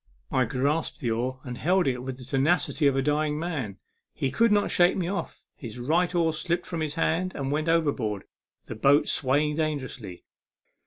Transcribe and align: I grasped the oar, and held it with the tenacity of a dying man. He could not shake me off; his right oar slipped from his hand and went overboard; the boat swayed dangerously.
I 0.31 0.45
grasped 0.45 0.99
the 0.99 1.11
oar, 1.11 1.39
and 1.43 1.59
held 1.59 1.85
it 1.85 1.99
with 2.01 2.17
the 2.17 2.23
tenacity 2.25 2.87
of 2.87 2.95
a 2.95 3.03
dying 3.03 3.37
man. 3.37 3.77
He 4.15 4.31
could 4.31 4.51
not 4.51 4.71
shake 4.71 4.97
me 4.97 5.07
off; 5.07 5.45
his 5.55 5.77
right 5.77 6.15
oar 6.15 6.33
slipped 6.33 6.65
from 6.65 6.81
his 6.81 6.95
hand 6.95 7.35
and 7.35 7.51
went 7.51 7.69
overboard; 7.69 8.23
the 8.65 8.73
boat 8.73 9.07
swayed 9.07 9.57
dangerously. 9.57 10.23